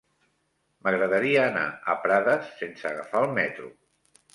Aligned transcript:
M'agradaria 0.87 1.45
anar 1.51 1.67
a 1.67 1.97
Prades 2.09 2.51
sense 2.59 2.93
agafar 2.95 3.27
el 3.29 3.41
metro. 3.41 3.75